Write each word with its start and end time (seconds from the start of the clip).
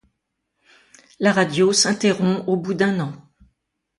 La 1.19 1.31
radio 1.31 1.73
s’interrompt 1.73 2.43
au 2.47 2.57
bout 2.57 2.73
d’un 2.73 2.99
an. 3.01 3.13